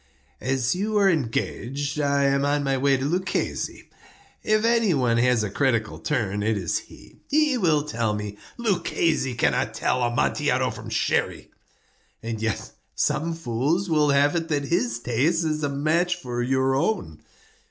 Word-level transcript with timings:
"As 0.41 0.73
you 0.73 0.97
are 0.97 1.07
engaged, 1.07 1.99
I 2.01 2.23
am 2.23 2.43
on 2.43 2.63
my 2.63 2.75
way 2.75 2.97
to 2.97 3.05
Luchesi. 3.05 3.87
If 4.41 4.65
any 4.65 4.95
one 4.95 5.17
has 5.17 5.43
a 5.43 5.51
critical 5.51 5.99
turn, 5.99 6.41
it 6.41 6.57
is 6.57 6.79
he. 6.79 7.17
He 7.29 7.55
will 7.59 7.83
tell 7.83 8.15
me—" 8.15 8.35
"Luchesi 8.57 9.35
cannot 9.37 9.75
tell 9.75 10.01
Amontillado 10.01 10.71
from 10.71 10.89
Sherry." 10.89 11.51
"And 12.23 12.41
yet 12.41 12.71
some 12.95 13.35
fools 13.35 13.91
will 13.91 14.09
have 14.09 14.35
it 14.35 14.47
that 14.47 14.63
his 14.69 14.97
taste 14.97 15.45
is 15.45 15.61
a 15.63 15.69
match 15.69 16.15
for 16.15 16.41
your 16.41 16.73
own." 16.75 17.21